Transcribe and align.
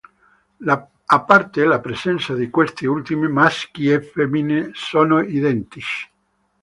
A 1.17 1.21
parte 1.27 1.63
la 1.63 1.79
presenza 1.79 2.33
di 2.33 2.49
questi 2.49 2.87
ultimi, 2.87 3.27
maschi 3.29 3.91
e 3.91 4.01
femmine 4.01 4.71
sono 4.73 5.21
identici. 5.21 6.09